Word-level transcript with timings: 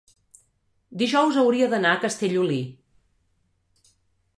dijous 1.01 1.39
hauria 1.43 1.69
d'anar 1.75 1.93
a 1.93 2.01
Castellolí. 2.09 2.61